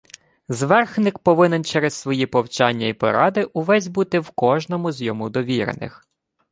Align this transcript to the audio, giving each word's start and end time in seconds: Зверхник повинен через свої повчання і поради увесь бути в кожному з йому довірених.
Зверхник 0.49 1.19
повинен 1.19 1.63
через 1.63 1.93
свої 1.93 2.25
повчання 2.25 2.87
і 2.87 2.93
поради 2.93 3.43
увесь 3.43 3.87
бути 3.87 4.19
в 4.19 4.29
кожному 4.29 4.91
з 4.91 5.01
йому 5.01 5.29
довірених. 5.29 6.07